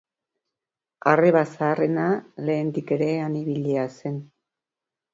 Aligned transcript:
Arreba 1.11 1.43
zaharrena 1.51 2.07
lehendik 2.49 2.97
ere 2.99 3.13
han 3.29 3.39
ibilia 3.45 3.89
zen. 4.01 4.21